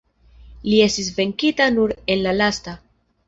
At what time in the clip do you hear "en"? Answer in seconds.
2.15-2.23